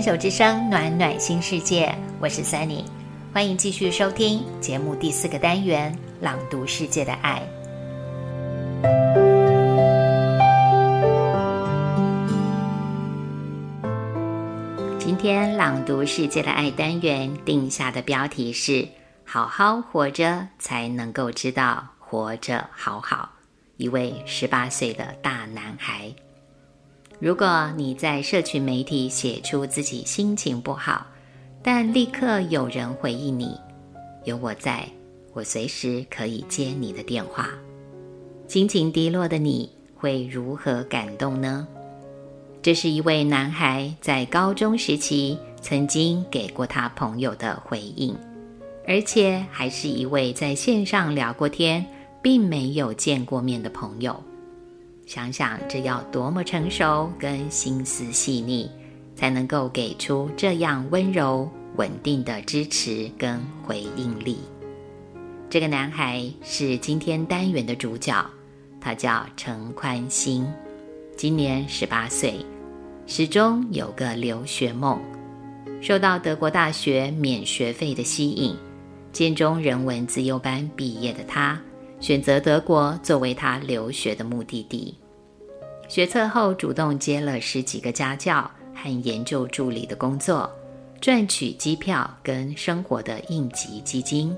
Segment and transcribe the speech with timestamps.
[0.00, 2.86] 牵手之声，暖暖新世界，我是 Sunny，
[3.34, 5.94] 欢迎继续收听节目第四个单元
[6.24, 7.42] 《朗读世界的爱》。
[14.98, 18.88] 今天《朗读世界的爱》单元定下的标题是
[19.26, 23.28] “好好活着，才能够知道活着好好”。
[23.76, 26.10] 一位十八岁的大男孩。
[27.20, 31.06] 如果你在社群媒体写出自己心情不好，
[31.62, 33.54] 但立刻有人回应你，
[34.24, 34.88] 有我在，
[35.34, 37.50] 我随时可以接你的电话。
[38.48, 41.68] 心情低落的你会如何感动呢？
[42.62, 48.16] 这是一位男孩在高中时期曾经给过他朋友的回应，
[48.88, 51.84] 而且还是一位在线上聊过天，
[52.22, 54.18] 并没有见过面的朋友。
[55.10, 58.70] 想想这要多么成熟跟心思细腻，
[59.16, 64.38] 才能够给出这样温柔稳定的支持跟回应力。
[65.48, 68.24] 这个男孩是今天单元的主角，
[68.80, 70.46] 他叫陈宽心，
[71.16, 72.46] 今年十八岁，
[73.08, 74.96] 始终有个留学梦。
[75.80, 78.56] 受到德国大学免学费的吸引，
[79.10, 81.60] 建中人文自优班毕业的他。
[81.98, 84.94] 选择德国作为他留学的目的地。
[85.90, 90.48] 学测后，主动接了十几个家教和研究助理的工作，
[91.00, 94.32] 赚取机票跟生活的应急基金。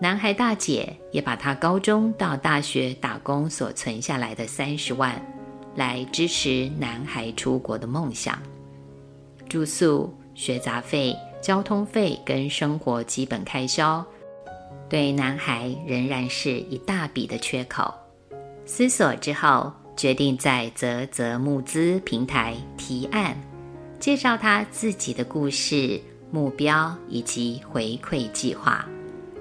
[0.00, 5.20] 男孩大姐也把他高中到大学打工所存下来的三十万，
[5.76, 8.38] 来支持男孩出国的梦想。
[9.46, 14.02] 住宿、学杂费、交通费跟生活基本开销。
[14.88, 17.92] 对男孩仍然是一大笔的缺口。
[18.64, 23.36] 思索之后，决定在泽泽募资平台提案，
[23.98, 26.00] 介绍他自己的故事、
[26.30, 28.86] 目标以及回馈计划，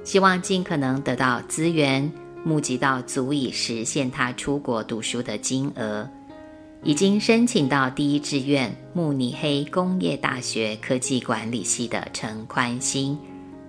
[0.04, 2.12] 希望尽可能得到资源，
[2.44, 6.10] 募集到足以实现他出国读书的金额。
[6.84, 13.18] 已经申请到第一志愿慕尼黑工业大学科技管理系的陈宽心。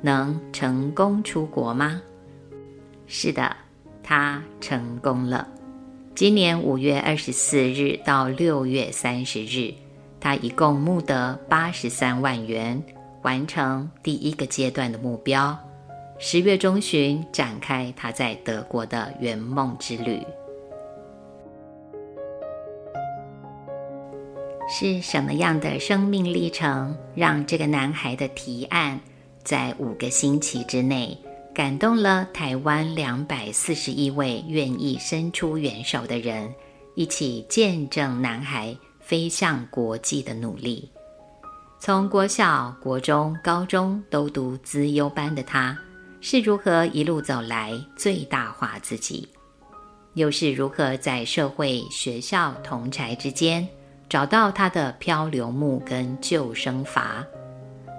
[0.02, 2.02] 能成功出国吗？
[3.06, 3.56] 是的，
[4.02, 5.48] 他成功了。
[6.14, 9.74] 今年五月二十四日到六月三十日，
[10.20, 12.80] 他一共募得八十三万元，
[13.22, 15.58] 完成第一个阶段的目标。
[16.20, 20.22] 十月中旬展开他在德国的圆梦之旅。
[24.68, 29.00] 是什么样的生命历程，让这个男孩的提案？
[29.42, 31.18] 在五个星期之内，
[31.54, 36.52] 感动了台湾两百四十一位愿意伸出援手的人，
[36.96, 40.90] 一起见证男孩飞向国际的努力。
[41.78, 45.78] 从国小、国中、高中都读资优班的他，
[46.20, 49.28] 是如何一路走来最大化自己，
[50.14, 53.64] 又是如何在社会、学校同柴之间
[54.08, 57.24] 找到他的漂流木跟救生筏？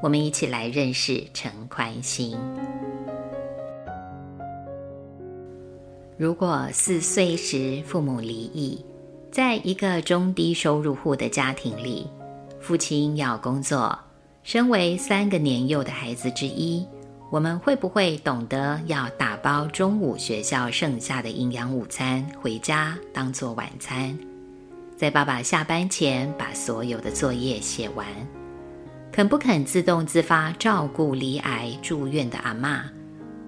[0.03, 2.37] 我们一起来认识陈宽心。
[6.17, 8.79] 如果四岁时父母离异，
[9.33, 12.07] 在一个中低收入户的家庭里，
[12.61, 13.99] 父亲要工作，
[14.41, 16.87] 身为三个年幼的孩子之一，
[17.29, 24.17] 我们会不会懂得要打包中午学校剩下的营养午餐回家当做晚餐，
[24.95, 28.07] 在爸爸下班前把所有的作业写完？
[29.11, 32.85] 肯不肯自动自发照顾离癌住院的阿妈，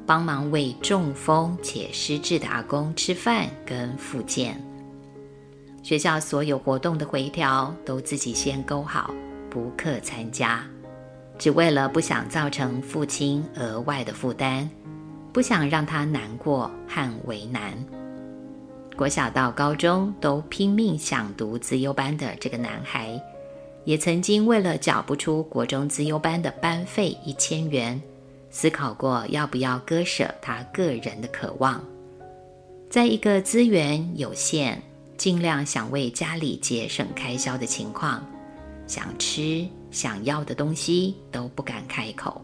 [0.07, 4.57] 帮忙为中风且失智的阿公吃饭跟复健？
[5.83, 9.13] 学校所有活动的回条都自己先勾好，
[9.49, 10.65] 不客参加，
[11.37, 14.69] 只为了不想造成父亲额外的负担，
[15.33, 17.73] 不想让他难过和为难。
[18.95, 23.21] 国小到高中都拼命想读资优班的这个男孩。
[23.83, 28.01] 也曾经为了缴不出国中资优班的班费一千元，
[28.49, 31.83] 思考过要不要割舍他个人的渴望。
[32.89, 34.81] 在一个资源有限、
[35.17, 38.25] 尽量想为家里节省开销的情况，
[38.87, 42.41] 想吃想要的东西都不敢开口，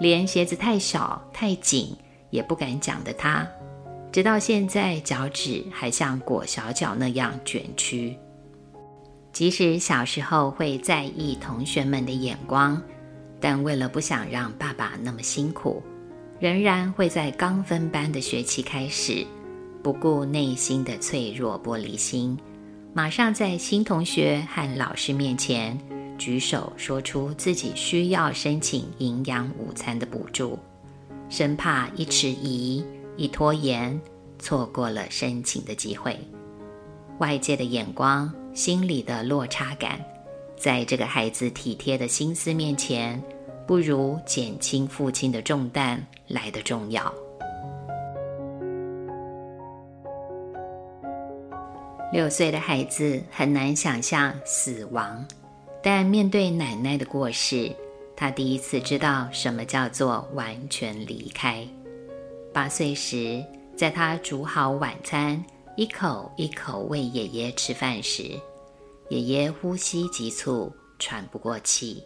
[0.00, 1.96] 连鞋子太小太紧
[2.30, 3.46] 也不敢讲的他，
[4.10, 8.16] 直到现在脚趾还像裹小脚那样卷曲。
[9.32, 12.80] 即使小时候会在意同学们的眼光，
[13.44, 15.82] 但为了不想让爸爸那么辛苦，
[16.40, 19.22] 仍然会在刚分班的学期开始，
[19.82, 22.38] 不顾内心的脆弱玻璃心，
[22.94, 25.78] 马上在新同学和老师面前
[26.16, 30.58] 举手说出自己需要申请营养午餐的补助，
[31.28, 32.82] 生怕一迟疑、
[33.18, 34.00] 一拖延，
[34.38, 36.18] 错过了申请的机会。
[37.18, 40.00] 外界的眼光、心里的落差感，
[40.56, 43.22] 在这个孩子体贴的心思面前，
[43.66, 47.12] 不如减轻父亲的重担来的重要。
[52.12, 55.24] 六岁的孩子很难想象死亡，
[55.82, 57.70] 但面对奶奶的过世，
[58.16, 61.66] 他第一次知道什么叫做完全离开。
[62.52, 63.44] 八岁时，
[63.76, 65.44] 在他煮好晚餐。
[65.76, 68.30] 一口一口喂爷爷吃饭时，
[69.08, 72.02] 爷爷呼吸急促，喘不过气，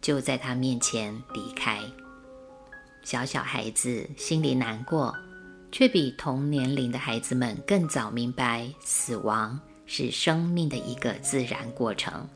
[0.00, 1.80] 就在他面前离开。
[3.02, 5.14] 小小孩子心里难过，
[5.70, 12.28] 却比同年龄的孩子们更早明白，死亡是生命的一个自然过程。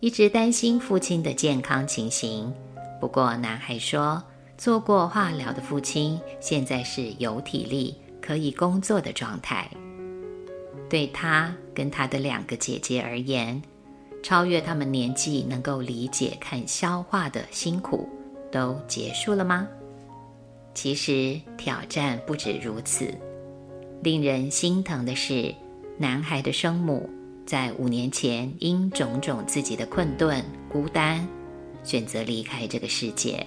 [0.00, 2.52] 一直担心父亲的健康情形，
[3.00, 4.22] 不过男孩说，
[4.58, 7.96] 做过化疗的父亲现在是有体力。
[8.26, 9.70] 可以工作的状态，
[10.94, 13.60] 对他跟他的两个姐姐而言，
[14.22, 18.08] 超越他们年纪能够理解、看消化的辛苦，
[18.52, 19.66] 都结束了吗？
[20.72, 23.12] 其实挑战不止如此。
[24.04, 25.52] 令人心疼的是，
[25.98, 27.10] 男孩的生母
[27.44, 31.26] 在五年前因种种自己的困顿、孤单，
[31.82, 33.44] 选择离开这个世界。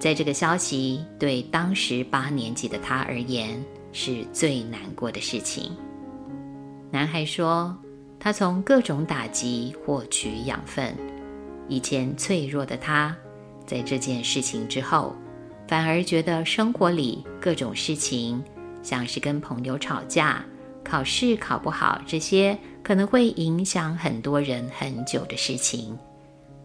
[0.00, 3.62] 在这个消息对当时八年级的他而言
[3.92, 5.76] 是最难过的事情。
[6.98, 7.78] 男孩说
[8.18, 10.92] ：“他从各种打击获取养分，
[11.68, 13.16] 以前脆弱的他，
[13.64, 15.14] 在这件事情之后，
[15.68, 18.42] 反而觉得生活里各种事情，
[18.82, 20.44] 像是跟朋友吵架、
[20.82, 25.96] 考试考不好这些可能会影响很多人很久的事情，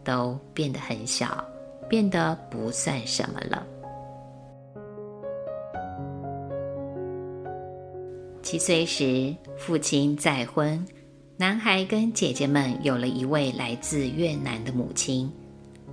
[0.04, 1.46] 都变得很小。”
[1.88, 3.64] 变得不算什么了。
[8.44, 10.86] 七岁时，父亲再婚，
[11.38, 15.32] 男孩跟姐姐们有了一位来自越南的母亲，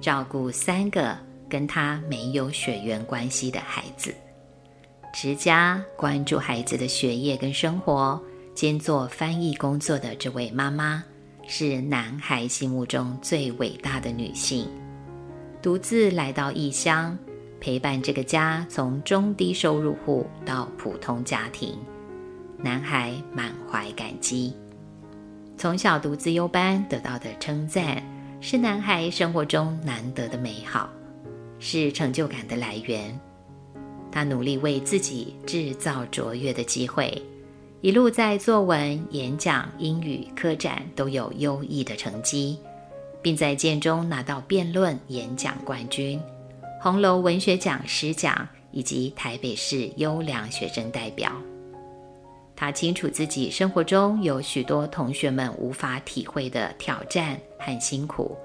[0.00, 1.16] 照顾三个
[1.48, 4.12] 跟他没有血缘关系的孩子，
[5.14, 8.20] 持家关注孩子的学业跟生活，
[8.52, 11.04] 兼做翻译工作的这位妈妈，
[11.46, 14.68] 是男孩心目中最伟大的女性。
[15.62, 17.16] 独自来到异乡，
[17.60, 21.78] 陪伴这个家从中低收入户到普通家庭，
[22.62, 24.54] 男孩满怀感激。
[25.56, 28.02] 从小独自优班得到的称赞，
[28.40, 30.88] 是男孩生活中难得的美好，
[31.58, 33.18] 是成就感的来源。
[34.10, 37.22] 他努力为自己制造卓越的机会，
[37.80, 42.58] 一路在作文、演讲、英语、科展都有优异的成绩。
[43.22, 46.18] 并在建中拿到辩论演讲冠军、
[46.80, 51.30] 红楼文学奖诗奖以及台北市优良学生代表。
[52.60, 58.36] 他清楚自己生活中有许多同学们无法体会的挑战和辛苦，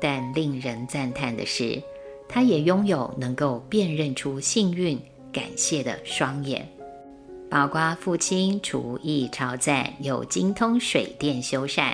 [0.00, 1.82] 但令人赞叹的是，
[2.28, 4.96] 他也拥有能够辨认出幸运、
[5.32, 6.64] 感谢的双眼。
[7.50, 11.92] 包括父亲厨艺超赞，又精通水电修缮。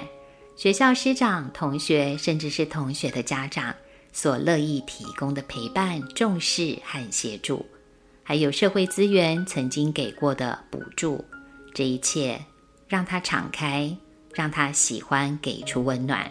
[0.56, 3.74] 学校师长、同学，甚至是同学的家长
[4.12, 7.64] 所乐意提供的陪伴、重视和协助，
[8.22, 11.24] 还有社会资源曾经给过的补助，
[11.76, 12.40] 这一切
[12.88, 13.94] 让他敞开，
[14.32, 16.26] 让他喜欢给出温暖。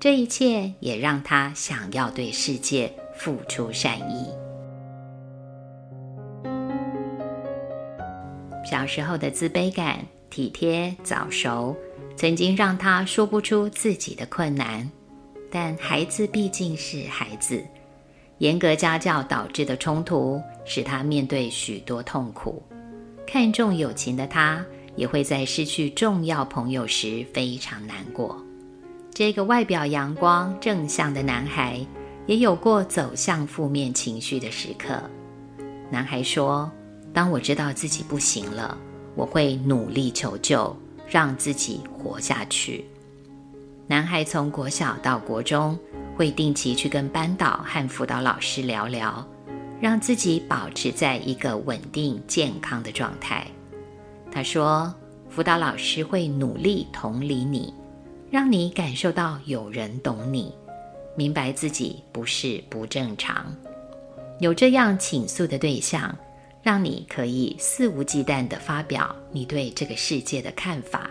[0.00, 4.26] 这一切也让他想要对世界付出善意。
[8.68, 11.76] 小时候的自卑感、体贴、早熟。
[12.16, 14.90] 曾经让他说不出自己的困难，
[15.48, 17.64] 但孩子毕竟是孩子，
[18.38, 22.60] 严格家教导致的冲突使他面对许多痛苦。
[23.26, 24.64] 看重友情的他，
[24.96, 28.40] 也会在失去重要朋友时非常难过。
[29.12, 31.84] 这个外表阳光正向的男孩，
[32.26, 35.02] 也有过走向负面情绪的时刻。
[35.90, 36.70] 男孩说
[37.12, 38.76] ：“当我知道自己不行了，
[39.14, 40.74] 我会努力求救。”
[41.12, 42.82] 让自己活下去。
[43.86, 45.78] 男孩从国小到国中，
[46.16, 49.22] 会定期去跟班导和辅导老师聊聊，
[49.82, 53.44] 让自己保持在一个稳定健康的状态。
[54.30, 54.94] 他说，
[55.28, 57.74] 辅导老师会努力同理你，
[58.30, 60.54] 让你感受到有人懂你，
[61.16, 63.52] 明白自己不是不正常，
[64.38, 66.16] 有这样倾诉的对象。
[66.62, 71.10] 让你可以肆无忌惮地发表你对这个世界的看法，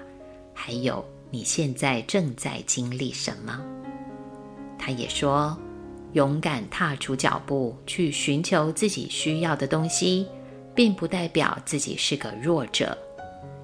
[0.54, 3.62] 还有你现在正在经历什么。
[4.80, 5.60] 他也说，
[6.14, 10.28] 勇敢踏出脚步去寻求自己需要的东西，
[10.76, 12.98] 并不代表自己是个弱者。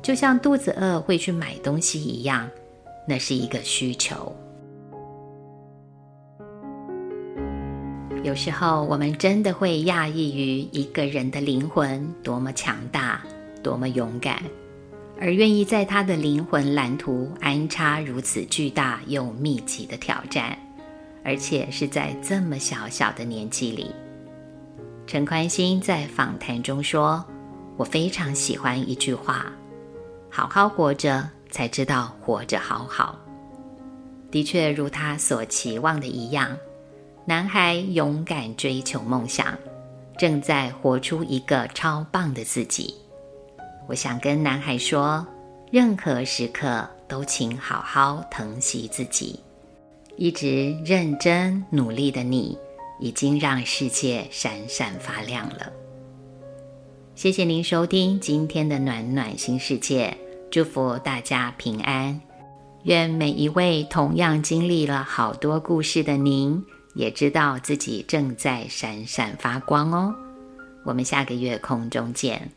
[0.02, 2.50] 就像肚子饿会去买东西一样，
[3.08, 4.34] 那是一个需求。
[8.24, 13.22] 有时候，我们真的会讶异于一个人的灵魂多么强大，
[13.64, 14.42] 多么勇敢，
[15.20, 20.58] 而愿意在他的灵魂蓝图安插如此巨大又密集的挑战，
[21.28, 23.94] 而且是在这么小小的年纪里。
[25.06, 27.24] 陈宽心在访谈中说
[27.76, 29.52] ：“我非常喜欢一句话，
[30.30, 33.20] 好好活着，才知道活着好好。”
[34.32, 36.56] 的确，如他所期望的一样。
[37.26, 39.54] 男孩勇敢追求梦想，
[40.18, 42.96] 正在活出一个超棒的自己。
[43.86, 45.28] 我想跟男孩说：
[45.74, 49.38] 任何时刻都请好好疼惜自己。
[50.18, 52.58] 一直认真努力的你，
[53.00, 55.72] 已经让世界闪闪发亮了。
[57.14, 60.18] 谢谢您收听今天的暖暖新世界，
[60.50, 62.20] 祝福大家平安。
[62.84, 66.64] 愿每一位同样经历了好多故事的您。
[66.96, 70.16] 也知道自己正在闪闪发光哦。
[70.84, 72.52] 我们下个月空中见。